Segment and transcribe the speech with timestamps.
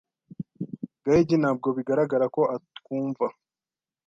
[1.03, 3.25] Gahigi ntabwo bigaragara ko atwumva.